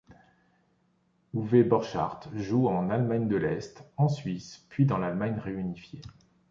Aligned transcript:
Uwe 1.31 1.63
Borchardt 1.63 2.29
joue 2.33 2.67
en 2.67 2.89
Allemagne 2.89 3.27
de 3.27 3.35
l'Est, 3.35 3.83
en 3.97 4.07
Suisse, 4.07 4.65
puis 4.67 4.87
dans 4.87 4.97
l’Allemagne 4.97 5.37
réunifiée. 5.37 6.01